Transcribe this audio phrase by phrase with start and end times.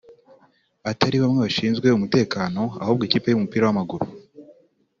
[0.91, 4.05] atari bamwe bashinzwe umutekano ahubwo ikipe y’umupira w’amaguru